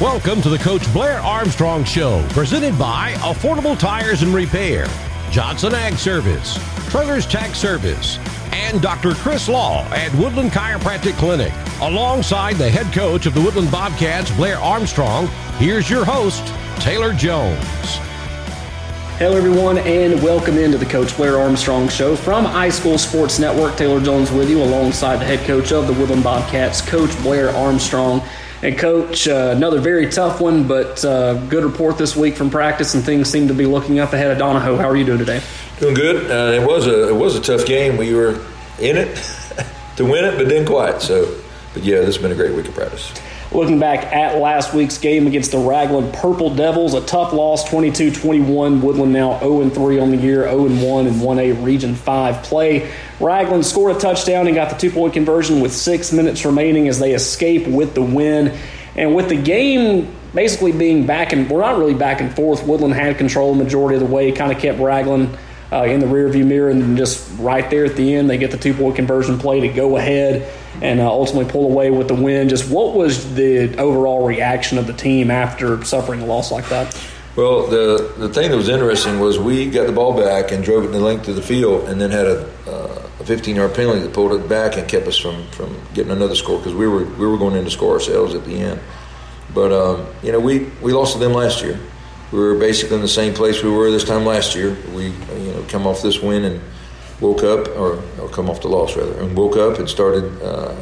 [0.00, 4.86] Welcome to the Coach Blair Armstrong Show, presented by Affordable Tires and Repair,
[5.30, 6.56] Johnson Ag Service,
[6.88, 8.18] Treller's Tax Service,
[8.50, 9.12] and Dr.
[9.12, 11.52] Chris Law at Woodland Chiropractic Clinic.
[11.82, 15.26] Alongside the head coach of the Woodland Bobcats, Blair Armstrong,
[15.58, 16.46] here's your host,
[16.82, 17.62] Taylor Jones.
[19.18, 23.76] Hello, everyone, and welcome into the Coach Blair Armstrong Show from iSchool Sports Network.
[23.76, 28.26] Taylor Jones with you, alongside the head coach of the Woodland Bobcats, Coach Blair Armstrong.
[28.62, 32.94] And coach, uh, another very tough one, but uh, good report this week from practice,
[32.94, 34.76] and things seem to be looking up ahead of Donoho.
[34.76, 35.40] How are you doing today?
[35.78, 36.30] Doing good.
[36.30, 37.96] Uh, it was a it was a tough game.
[37.96, 38.38] We were
[38.78, 39.16] in it
[39.96, 41.00] to win it, but didn't quite.
[41.00, 41.34] So,
[41.72, 43.10] but yeah, this has been a great week of practice.
[43.52, 48.80] Looking back at last week's game against the Ragland Purple Devils, a tough loss, 22-21.
[48.80, 52.92] Woodland now 0-3 on the year, 0-1 in 1A Region 5 play.
[53.18, 57.12] Ragland scored a touchdown and got the two-point conversion with six minutes remaining as they
[57.12, 58.56] escape with the win.
[58.94, 62.94] And with the game basically being back and we're not really back and forth, Woodland
[62.94, 65.36] had control the majority of the way, kind of kept Ragland–
[65.72, 68.58] uh, in the rearview mirror, and just right there at the end, they get the
[68.58, 70.50] two point conversion play to go ahead
[70.82, 72.48] and uh, ultimately pull away with the win.
[72.48, 76.98] Just what was the overall reaction of the team after suffering a loss like that?
[77.36, 80.84] Well, the the thing that was interesting was we got the ball back and drove
[80.84, 84.00] it the length of the field, and then had a, uh, a 15 yard penalty
[84.00, 87.04] that pulled it back and kept us from, from getting another score because we were
[87.04, 88.80] we were going in to score ourselves at the end.
[89.54, 91.78] But um, you know, we we lost to them last year
[92.32, 94.76] we were basically in the same place we were this time last year.
[94.94, 96.60] We, you know, come off this win and
[97.20, 100.74] woke up, or, or come off the loss rather, and woke up and started uh,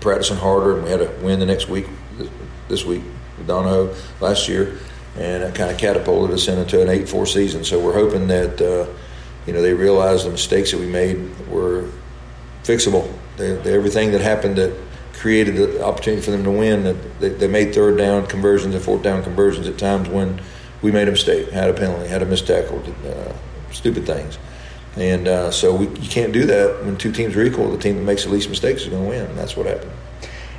[0.00, 0.74] practicing harder.
[0.74, 1.86] And we had a win the next week,
[2.68, 3.02] this week
[3.38, 4.78] with Donoho last year,
[5.16, 7.64] and it kind of catapulted us into an eight-four season.
[7.64, 8.90] So we're hoping that uh,
[9.46, 11.88] you know they realize the mistakes that we made were
[12.64, 13.12] fixable.
[13.36, 14.74] They, they, everything that happened that
[15.14, 16.84] created the opportunity for them to win.
[16.84, 20.40] That they, they, made third down conversions and fourth down conversions at times when
[20.80, 23.32] we made a mistake, had a penalty, had a missed tackle, uh,
[23.70, 24.38] stupid things.
[24.96, 27.70] And uh, so we, you can't do that when two teams are equal.
[27.70, 29.26] The team that makes the least mistakes is going to win.
[29.26, 29.92] And that's what happened.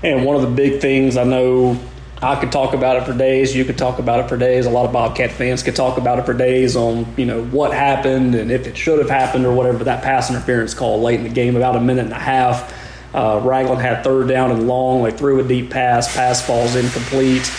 [0.02, 1.80] And one of the big things I know
[2.22, 3.56] I could talk about it for days.
[3.56, 4.66] You could talk about it for days.
[4.66, 7.74] A lot of Bobcat fans could talk about it for days on you know what
[7.74, 9.78] happened and if it should have happened or whatever.
[9.78, 12.74] But that pass interference call late in the game, about a minute and a half
[13.14, 15.04] uh, Ragland had third down and long.
[15.04, 16.14] They threw a deep pass.
[16.16, 17.52] Pass falls incomplete,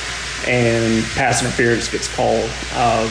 [0.48, 2.50] and pass interference gets called.
[2.72, 3.06] Uh,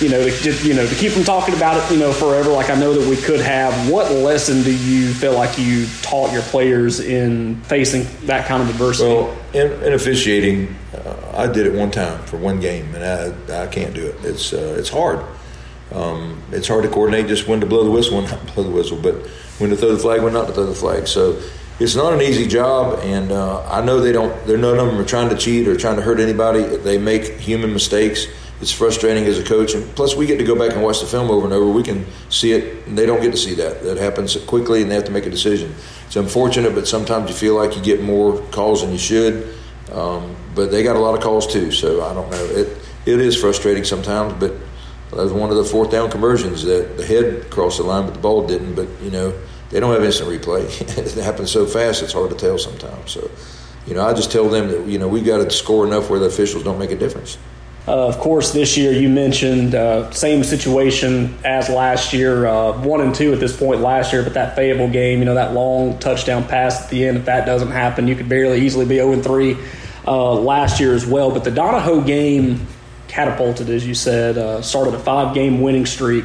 [0.00, 2.50] you know, to you know, to keep from talking about it, you know, forever.
[2.50, 3.90] Like I know that we could have.
[3.90, 8.68] What lesson do you feel like you taught your players in facing that kind of
[8.70, 9.14] adversity?
[9.14, 13.64] Well, in, in officiating, uh, I did it one time for one game, and I
[13.64, 14.24] I can't do it.
[14.24, 15.24] It's uh, it's hard.
[15.92, 18.70] Um, it's hard to coordinate just when to blow the whistle when not blow the
[18.70, 19.14] whistle, but
[19.58, 21.06] when to throw the flag, when not to throw the flag.
[21.06, 21.40] So
[21.78, 24.46] it's not an easy job, and uh, I know they don't.
[24.46, 26.62] They're none of them are trying to cheat or trying to hurt anybody.
[26.62, 28.26] They make human mistakes.
[28.60, 31.06] It's frustrating as a coach, and plus we get to go back and watch the
[31.06, 31.70] film over and over.
[31.70, 33.82] We can see it, and they don't get to see that.
[33.82, 35.74] That happens quickly, and they have to make a decision.
[36.06, 39.54] It's unfortunate, but sometimes you feel like you get more calls than you should.
[39.92, 42.44] Um, but they got a lot of calls too, so I don't know.
[42.44, 44.52] It it is frustrating sometimes, but
[45.10, 48.14] that was one of the fourth down conversions that the head crossed the line, but
[48.14, 48.74] the ball didn't.
[48.74, 49.34] But you know,
[49.70, 50.64] they don't have instant replay.
[50.98, 53.10] it happens so fast; it's hard to tell sometimes.
[53.10, 53.30] So,
[53.86, 56.18] you know, I just tell them that you know we got to score enough where
[56.18, 57.36] the officials don't make a difference.
[57.86, 63.02] Uh, of course, this year you mentioned uh, same situation as last year, uh, one
[63.02, 65.98] and two at this point last year, but that Fayetteville game, you know, that long
[65.98, 67.18] touchdown pass at the end.
[67.18, 69.58] If that doesn't happen, you could barely easily be zero and three
[70.06, 71.30] uh, last year as well.
[71.30, 72.66] But the Donoho game
[73.08, 76.24] catapulted, as you said, uh, started a five game winning streak.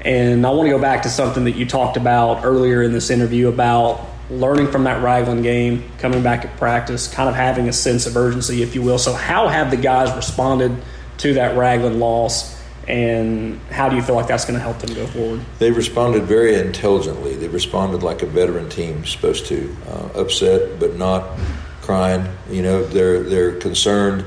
[0.00, 3.10] And I want to go back to something that you talked about earlier in this
[3.10, 7.72] interview about learning from that Ragland game, coming back at practice, kind of having a
[7.72, 8.98] sense of urgency, if you will.
[8.98, 10.76] So, how have the guys responded
[11.18, 12.56] to that Ragland loss?
[12.88, 15.40] And how do you feel like that's going to help them go forward?
[15.58, 17.34] They responded very intelligently.
[17.34, 21.36] They responded like a veteran team supposed to, uh, upset but not
[21.82, 22.28] crying.
[22.48, 24.24] You know, they're they're concerned,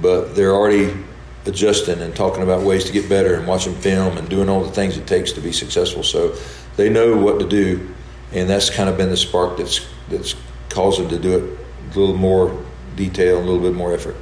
[0.00, 0.94] but they're already
[1.46, 4.70] adjusting and talking about ways to get better and watching film and doing all the
[4.70, 6.02] things it takes to be successful.
[6.02, 6.34] So
[6.76, 7.94] they know what to do,
[8.32, 10.34] and that's kind of been the spark that's that's
[10.68, 11.58] caused them to do it
[11.94, 12.64] a little more
[12.96, 14.16] detail, a little bit more effort.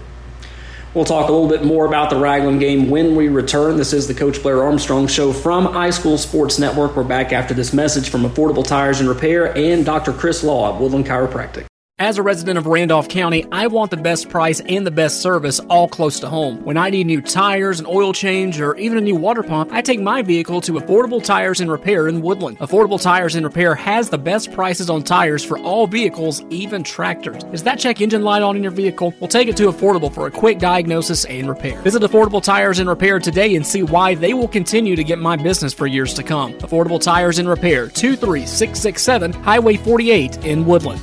[0.94, 3.76] We'll talk a little bit more about the Ragland game when we return.
[3.76, 6.94] This is the Coach Blair Armstrong Show from iSchool Sports Network.
[6.94, 10.12] We're back after this message from Affordable Tires and Repair and Dr.
[10.12, 11.66] Chris Law at Woodland Chiropractic.
[12.00, 15.60] As a resident of Randolph County, I want the best price and the best service
[15.60, 16.64] all close to home.
[16.64, 19.80] When I need new tires, an oil change, or even a new water pump, I
[19.80, 22.58] take my vehicle to Affordable Tires and Repair in Woodland.
[22.58, 27.44] Affordable Tires and Repair has the best prices on tires for all vehicles, even tractors.
[27.52, 29.14] Is that check engine light on in your vehicle?
[29.20, 31.80] We'll take it to Affordable for a quick diagnosis and repair.
[31.82, 35.36] Visit Affordable Tires and Repair today and see why they will continue to get my
[35.36, 36.54] business for years to come.
[36.54, 41.00] Affordable Tires and Repair, 23667 Highway 48 in Woodland.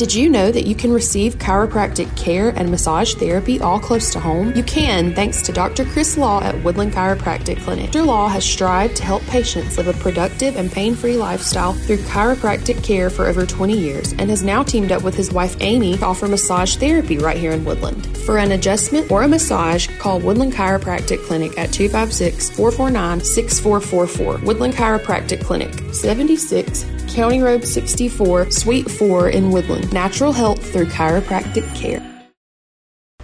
[0.00, 4.18] Did you know that you can receive chiropractic care and massage therapy all close to
[4.18, 4.50] home?
[4.56, 5.84] You can thanks to Dr.
[5.84, 7.90] Chris Law at Woodland Chiropractic Clinic.
[7.90, 8.04] Dr.
[8.04, 12.82] Law has strived to help patients live a productive and pain free lifestyle through chiropractic
[12.82, 16.06] care for over 20 years and has now teamed up with his wife Amy to
[16.06, 18.16] offer massage therapy right here in Woodland.
[18.24, 24.46] For an adjustment or a massage, call Woodland Chiropractic Clinic at 256 449 6444.
[24.46, 29.92] Woodland Chiropractic Clinic, 76 County Road 64, Suite 4 in Woodland.
[29.92, 32.06] Natural health through chiropractic care.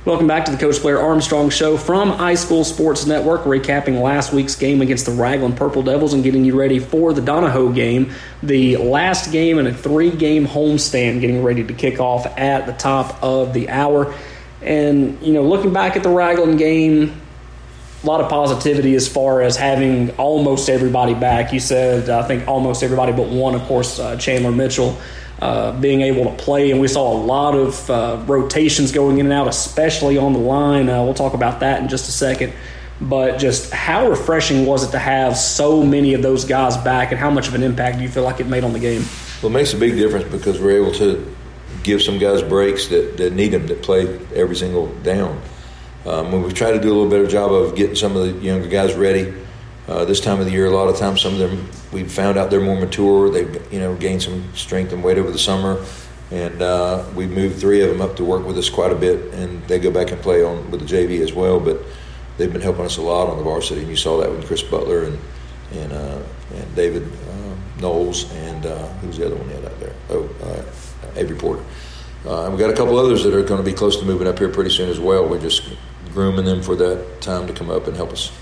[0.06, 4.54] Welcome back to the Coach Blair Armstrong Show from iSchool Sports Network, recapping last week's
[4.54, 8.76] game against the Ragland Purple Devils and getting you ready for the Donoho game, the
[8.76, 13.20] last game in a three game homestand, getting ready to kick off at the top
[13.20, 14.14] of the hour.
[14.62, 17.20] And, you know, looking back at the Ragland game,
[18.02, 21.52] a lot of positivity as far as having almost everybody back.
[21.52, 24.98] You said, I think almost everybody but one, of course, uh, Chandler Mitchell.
[25.38, 29.26] Uh, being able to play, and we saw a lot of uh, rotations going in
[29.26, 30.88] and out, especially on the line.
[30.88, 32.54] Uh, we'll talk about that in just a second.
[33.02, 37.20] But just how refreshing was it to have so many of those guys back, and
[37.20, 39.04] how much of an impact do you feel like it made on the game?
[39.42, 41.36] Well, it makes a big difference because we're able to
[41.82, 45.38] give some guys breaks that, that need them, that play every single down.
[46.06, 48.68] Um, we try to do a little better job of getting some of the younger
[48.68, 49.34] guys ready
[49.88, 52.36] uh, this time of the year, a lot of times some of them we've found
[52.36, 53.30] out they're more mature.
[53.30, 55.84] They've you know gained some strength and weight over the summer,
[56.32, 59.32] and uh, we moved three of them up to work with us quite a bit,
[59.34, 61.60] and they go back and play on with the JV as well.
[61.60, 61.80] But
[62.36, 64.62] they've been helping us a lot on the varsity, and you saw that with Chris
[64.62, 65.18] Butler and
[65.72, 66.22] and uh,
[66.54, 69.94] and David uh, Knowles and uh, who's the other one you had out there?
[70.10, 71.62] Oh, uh, Avery Porter.
[72.24, 74.26] Uh, and we've got a couple others that are going to be close to moving
[74.26, 75.28] up here pretty soon as well.
[75.28, 75.62] We just
[76.16, 78.32] grooming them for that time to come up and help us.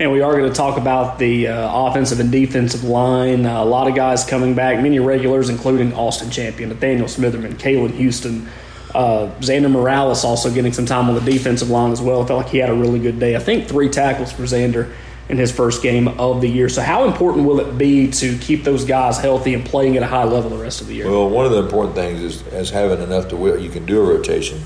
[0.00, 3.46] And we are going to talk about the uh, offensive and defensive line.
[3.46, 7.92] Uh, a lot of guys coming back, many regulars, including Austin Champion, Nathaniel Smitherman, Kalen
[7.92, 8.48] Houston,
[8.92, 12.24] uh, Xander Morales also getting some time on the defensive line as well.
[12.24, 13.36] I felt like he had a really good day.
[13.36, 14.92] I think three tackles for Xander
[15.28, 16.68] in his first game of the year.
[16.68, 20.08] So, how important will it be to keep those guys healthy and playing at a
[20.08, 21.08] high level the rest of the year?
[21.08, 24.00] Well, one of the important things is, is having enough to where you can do
[24.00, 24.60] a rotation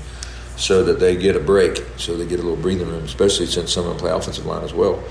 [0.57, 3.73] so that they get a break, so they get a little breathing room, especially since
[3.73, 5.03] some of them play offensive line as well.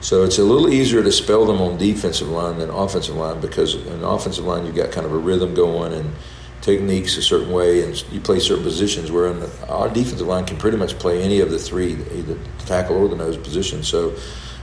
[0.00, 3.74] So it's a little easier to spell them on defensive line than offensive line because
[3.74, 6.12] in offensive line you've got kind of a rhythm going and
[6.60, 9.10] techniques a certain way, and you play certain positions.
[9.10, 12.34] Where in the, our defensive line can pretty much play any of the three, either
[12.34, 13.82] the tackle or the nose position.
[13.82, 14.16] So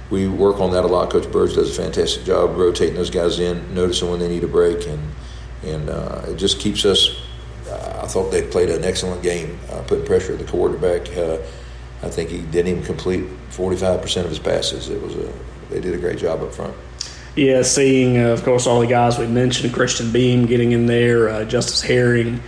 [0.10, 1.12] we work on that a lot.
[1.12, 4.48] Coach Burge does a fantastic job rotating those guys in, noticing when they need a
[4.48, 5.00] break, and
[5.63, 7.19] and uh, it just keeps us
[8.09, 11.15] thought they played an excellent game, uh, putting pressure at the quarterback.
[11.15, 11.38] Uh,
[12.01, 14.89] I think he didn't even complete 45% of his passes.
[14.89, 15.31] It was a,
[15.69, 16.73] they did a great job up front.
[17.35, 21.29] Yeah, seeing, uh, of course, all the guys we mentioned, Christian Beam getting in there,
[21.29, 22.41] uh, Justice Herring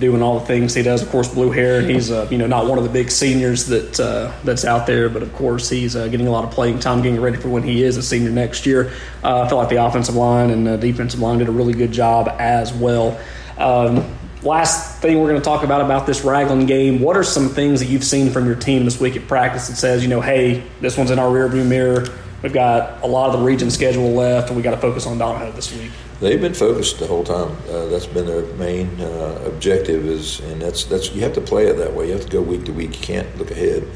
[0.00, 1.02] doing all the things he does.
[1.02, 3.98] Of course, Blue Hair, he's uh, you know not one of the big seniors that
[3.98, 7.02] uh, that's out there, but of course he's uh, getting a lot of playing time,
[7.02, 8.92] getting ready for when he is a senior next year.
[9.22, 11.92] Uh, I feel like the offensive line and the defensive line did a really good
[11.92, 13.18] job as well.
[13.58, 17.00] Um, last thing we're going to talk about about this Ragland game.
[17.00, 19.76] What are some things that you've seen from your team this week at practice that
[19.76, 22.06] says, you know, hey, this one's in our rearview mirror.
[22.42, 25.18] We've got a lot of the region schedule left, and we got to focus on
[25.18, 25.90] Donoho this week.
[26.20, 27.56] They've been focused the whole time.
[27.68, 30.06] Uh, that's been their main uh, objective.
[30.06, 32.06] Is and that's that's you have to play it that way.
[32.06, 32.94] You have to go week to week.
[32.94, 33.86] You can't look ahead.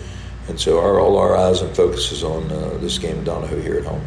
[0.48, 3.62] And so our, all our eyes and focus is on uh, this game of Donoho
[3.62, 4.04] here at home.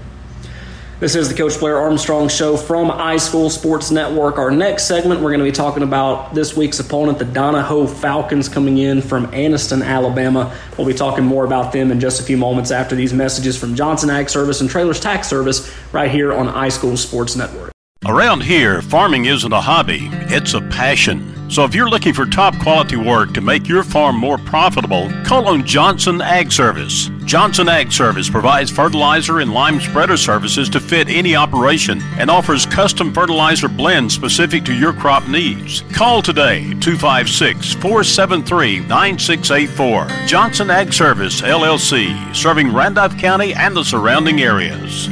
[0.97, 4.37] This is the Coach Blair Armstrong Show from iSchool Sports Network.
[4.37, 8.47] Our next segment, we're going to be talking about this week's opponent, the Donoho Falcons,
[8.47, 10.55] coming in from Anniston, Alabama.
[10.77, 13.75] We'll be talking more about them in just a few moments after these messages from
[13.75, 17.74] Johnson Ag Service and Trailers Tax Service right here on iSchool Sports Network.
[18.07, 21.49] Around here, farming isn't a hobby, it's a passion.
[21.49, 25.47] So if you're looking for top quality work to make your farm more profitable, call
[25.47, 27.09] on Johnson Ag Service.
[27.23, 32.67] Johnson Ag Service provides fertilizer and lime spreader services to fit any operation and offers
[32.67, 35.81] custom fertilizer blends specific to your crop needs.
[35.91, 40.27] Call today 256 473 9684.
[40.27, 45.09] Johnson Ag Service LLC, serving Randolph County and the surrounding areas.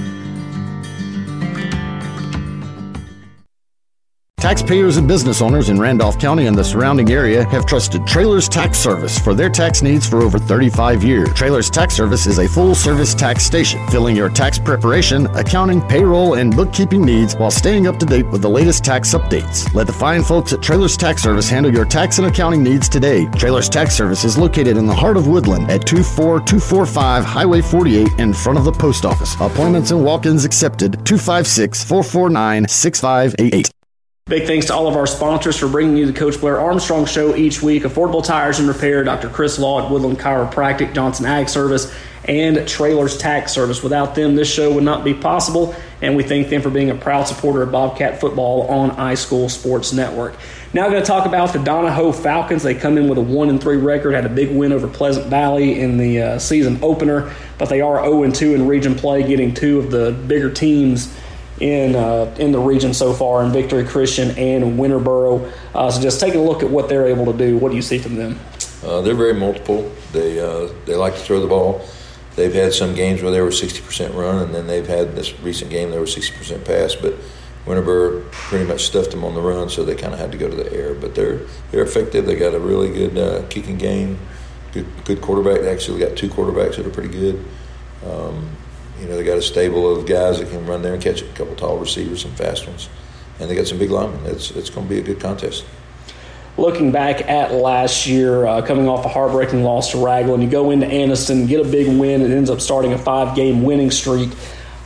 [4.44, 8.78] Taxpayers and business owners in Randolph County and the surrounding area have trusted Trailers Tax
[8.78, 11.34] Service for their tax needs for over 35 years.
[11.34, 16.34] Trailers Tax Service is a full service tax station, filling your tax preparation, accounting, payroll,
[16.34, 19.74] and bookkeeping needs while staying up to date with the latest tax updates.
[19.74, 23.28] Let the fine folks at Trailers Tax Service handle your tax and accounting needs today.
[23.38, 28.34] Trailers Tax Service is located in the heart of Woodland at 24245 Highway 48 in
[28.34, 29.36] front of the post office.
[29.36, 33.83] Appointments and walk ins accepted 256 449 6588.
[34.28, 37.36] Big thanks to all of our sponsors for bringing you the Coach Blair Armstrong Show
[37.36, 37.84] each week.
[37.84, 39.28] Affordable Tires and Repair, Dr.
[39.28, 43.84] Chris Law at Woodland Chiropractic, Johnson Ag Service, and Trailers Tax Service.
[43.84, 46.96] Without them, this show would not be possible, and we thank them for being a
[46.96, 50.38] proud supporter of Bobcat football on iSchool Sports Network.
[50.72, 52.64] Now, I'm going to talk about the Donoho Falcons.
[52.64, 55.28] They come in with a one and three record, had a big win over Pleasant
[55.28, 59.22] Valley in the uh, season opener, but they are 0 and 2 in region play,
[59.22, 61.14] getting two of the bigger teams
[61.60, 65.52] in uh, in the region so far in Victory Christian and Winterboro.
[65.74, 67.58] Uh, so just taking a look at what they're able to do.
[67.58, 68.40] What do you see from them?
[68.84, 69.92] Uh, they're very multiple.
[70.12, 71.86] They uh, they like to throw the ball.
[72.36, 75.70] They've had some games where they were 60% run, and then they've had this recent
[75.70, 76.96] game they were 60% pass.
[76.96, 77.14] But
[77.68, 80.50] Winterboro pretty much stuffed them on the run, so they kind of had to go
[80.50, 80.96] to the air.
[80.96, 81.42] But they're
[81.72, 82.26] they're effective.
[82.26, 84.20] They got a really good uh, kicking game.
[84.74, 85.62] Good good quarterback.
[85.62, 87.46] They actually got two quarterbacks that are pretty good.
[88.06, 88.50] Um,
[89.04, 91.30] you know, they got a stable of guys that can run there and catch it.
[91.30, 92.88] A couple tall receivers, some fast ones,
[93.40, 94.26] and they got some big linemen.
[94.28, 95.66] It's it's going to be a good contest.
[96.56, 100.72] Looking back at last year, uh, coming off a heartbreaking loss to Ragland, you go
[100.72, 104.30] into Anniston, get a big win, and ends up starting a five-game winning streak.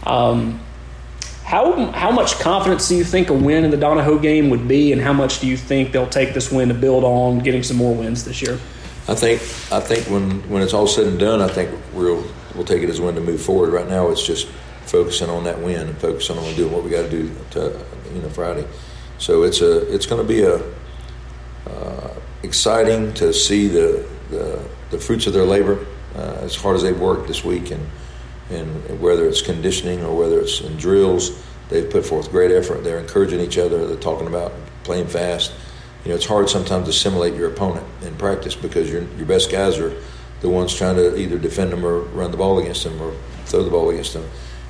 [0.04, 0.62] Um,
[1.44, 4.94] how how much confidence do you think a win in the Donoho game would be,
[4.94, 7.78] and how much do you think they'll take this win to build on getting some
[7.78, 8.58] more wins this year?
[9.08, 12.26] I think I think when when it's all said and done, I think we'll
[12.58, 13.72] we'll take it as win to move forward.
[13.72, 14.48] Right now, it's just
[14.82, 18.22] focusing on that win and focusing on doing what we got to do to you
[18.22, 18.68] know Friday.
[19.18, 20.62] So it's a it's going to be a
[21.70, 25.86] uh, exciting to see the, the, the fruits of their labor
[26.16, 27.86] uh, as hard as they've worked this week and
[28.50, 33.00] and whether it's conditioning or whether it's in drills they've put forth great effort they're
[33.00, 35.52] encouraging each other they're talking about playing fast
[36.06, 39.52] you know it's hard sometimes to simulate your opponent in practice because your your best
[39.52, 40.02] guys are
[40.42, 43.14] the ones trying to either defend them or run the ball against them or
[43.46, 44.26] throw the ball against them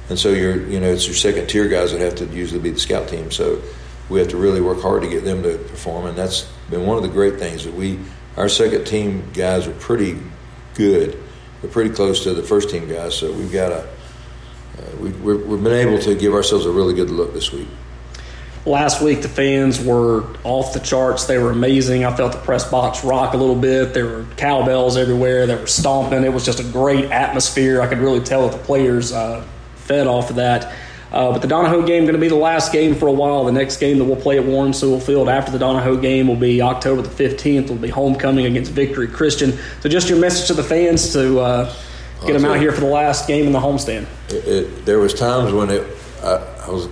[0.09, 2.69] and so you're you know it's your second tier guys that have to usually be
[2.69, 3.61] the scout team so
[4.09, 6.97] we have to really work hard to get them to perform, and that's been one
[6.97, 7.99] of the great things that we
[8.37, 10.19] our second team guys are pretty
[10.75, 11.17] good.
[11.61, 15.33] We're pretty close to the first team guys, so we've got a uh, we, we
[15.55, 17.67] have been able to give ourselves a really good look this week.
[18.67, 21.25] Last week, the fans were off the charts.
[21.25, 22.03] They were amazing.
[22.03, 23.93] I felt the press box rock a little bit.
[23.93, 25.47] There were cowbells everywhere.
[25.47, 26.25] They were stomping.
[26.25, 27.81] It was just a great atmosphere.
[27.81, 29.45] I could really tell that the players uh,
[29.75, 30.73] fed off of that.
[31.11, 33.45] Uh, but the Donoho game going to be the last game for a while.
[33.45, 36.35] The next game that we'll play at Warren Sewell Field after the Donoho game will
[36.35, 37.63] be October the 15th.
[37.63, 39.57] It'll be homecoming against Victory Christian.
[39.79, 41.73] So just your message to the fans to uh,
[42.25, 44.07] get them out here for the last game in the homestand.
[44.27, 45.87] It, it, there was times when it,
[46.21, 46.89] I, I, was,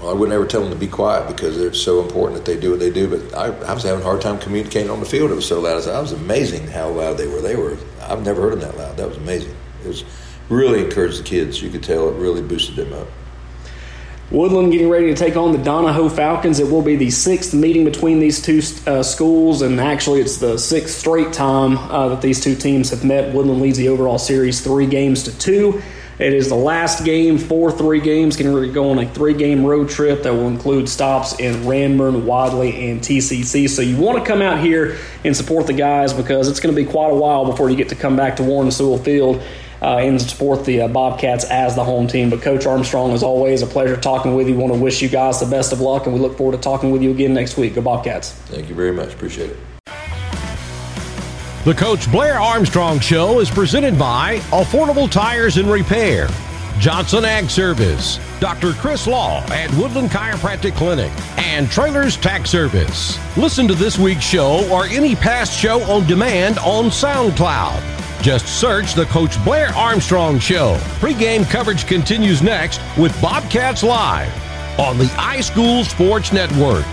[0.00, 2.58] well, I wouldn't ever tell them to be quiet because it's so important that they
[2.58, 3.08] do what they do.
[3.08, 5.30] But I, I was having a hard time communicating on the field.
[5.30, 5.86] It was so loud.
[5.88, 7.40] I was amazing how loud they were.
[7.40, 7.76] They were.
[8.02, 8.96] I've never heard them that loud.
[8.96, 9.54] That was amazing.
[9.84, 10.04] It was
[10.48, 11.60] really encouraged the kids.
[11.60, 13.08] You could tell it really boosted them up.
[14.30, 16.60] Woodland getting ready to take on the Donoho Falcons.
[16.60, 20.58] It will be the sixth meeting between these two uh, schools, and actually, it's the
[20.58, 23.34] sixth straight time uh, that these two teams have met.
[23.34, 25.82] Woodland leads the overall series three games to two.
[26.18, 28.36] It is the last game for three games.
[28.36, 32.24] Can to go on a three game road trip that will include stops in Ranburne,
[32.24, 33.68] Wadley, and TCC.
[33.68, 36.80] So you want to come out here and support the guys because it's going to
[36.80, 39.40] be quite a while before you get to come back to Warren Sewell Field
[39.80, 42.30] uh, and support the uh, Bobcats as the home team.
[42.30, 44.56] But Coach Armstrong, as always, a pleasure talking with you.
[44.56, 46.90] Want to wish you guys the best of luck, and we look forward to talking
[46.90, 47.74] with you again next week.
[47.74, 48.32] Go Bobcats!
[48.32, 49.12] Thank you very much.
[49.14, 49.67] Appreciate it.
[51.68, 56.26] The Coach Blair Armstrong Show is presented by Affordable Tires and Repair,
[56.78, 58.72] Johnson Ag Service, Dr.
[58.72, 63.18] Chris Law at Woodland Chiropractic Clinic, and Trailers Tax Service.
[63.36, 68.22] Listen to this week's show or any past show on demand on SoundCloud.
[68.22, 70.78] Just search the Coach Blair Armstrong Show.
[71.00, 74.32] Pre-game coverage continues next with Bobcats Live
[74.80, 76.86] on the iSchool Sports Network.